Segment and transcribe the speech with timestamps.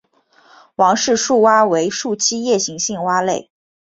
[0.77, 3.51] 王氏树蛙为树栖夜行性蛙类。